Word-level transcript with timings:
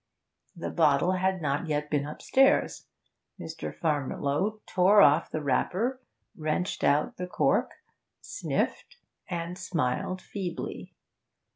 The 0.55 0.71
bottle 0.71 1.11
had 1.11 1.43
not 1.43 1.67
yet 1.67 1.91
been 1.91 2.07
upstairs. 2.07 2.87
Mr. 3.39 3.71
Farmiloe 3.71 4.59
tore 4.65 4.99
off 4.99 5.29
the 5.29 5.43
wrapper, 5.43 6.01
wrenched 6.35 6.83
out 6.83 7.17
the 7.17 7.27
cork, 7.27 7.73
sniffed 8.19 8.97
and 9.29 9.59
smiled 9.59 10.19
feebly. 10.19 10.95